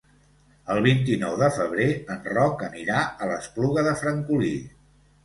El 0.75 0.79
vint-i-nou 0.85 1.35
de 1.41 1.49
febrer 1.57 1.85
en 2.15 2.23
Roc 2.29 2.63
anirà 2.69 3.03
a 3.27 3.29
l'Espluga 3.33 3.85
de 3.89 3.93
Francolí. 4.01 4.51